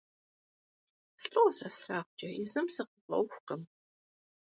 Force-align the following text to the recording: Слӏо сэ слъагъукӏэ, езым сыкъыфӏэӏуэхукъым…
Слӏо 1.23 1.43
сэ 1.57 1.67
слъагъукӏэ, 1.75 2.29
езым 2.43 2.67
сыкъыфӏэӏуэхукъым… 2.75 3.61